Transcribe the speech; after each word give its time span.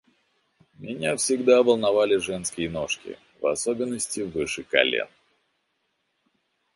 Меня 0.79 1.15
всегда 1.15 1.61
волновали 1.61 2.17
женские 2.17 2.71
ножки, 2.71 3.19
в 3.39 3.45
особенности 3.45 4.21
выше 4.21 4.63
колен. 4.63 5.07